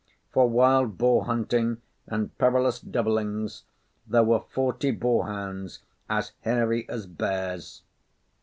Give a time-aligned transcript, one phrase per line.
[0.31, 3.65] For wild boar hunting and perilous doublings,
[4.07, 7.83] there were forty boarhounds as hairy as bears.